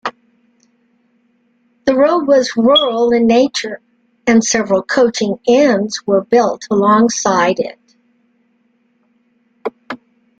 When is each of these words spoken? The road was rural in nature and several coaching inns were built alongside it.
The 1.85 1.93
road 1.93 2.25
was 2.25 2.53
rural 2.57 3.11
in 3.11 3.27
nature 3.27 3.81
and 4.25 4.43
several 4.43 4.81
coaching 4.81 5.37
inns 5.45 5.99
were 6.07 6.23
built 6.25 6.63
alongside 6.71 7.59
it. 7.59 7.79